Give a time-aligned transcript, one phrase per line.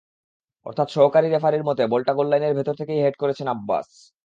[0.65, 3.87] অর্থাৎ সহকারী রেফারির মতে, বলটা গোললাইনের ভেতর থেকেই হেড করেছেন আব্বাস।